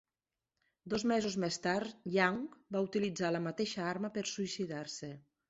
Dos 0.93 1.03
mesos 1.11 1.35
més 1.43 1.59
tard, 1.65 1.99
Young 2.15 2.39
va 2.77 2.83
utilitzar 2.87 3.31
la 3.37 3.43
mateixa 3.51 3.87
arma 3.93 4.13
per 4.19 4.27
suïcidar-se. 4.33 5.13